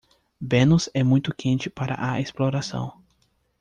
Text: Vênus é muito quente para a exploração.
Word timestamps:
Vênus 0.41 0.89
é 0.95 1.03
muito 1.03 1.31
quente 1.31 1.69
para 1.69 1.95
a 1.95 2.19
exploração. 2.19 2.91